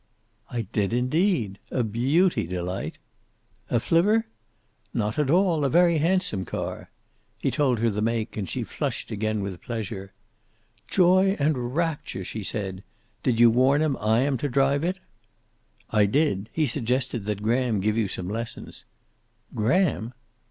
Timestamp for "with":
9.43-9.61